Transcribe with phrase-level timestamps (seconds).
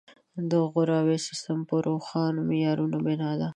[0.51, 3.47] د غوراوي سیستم په روښانو معیارونو بنا وي.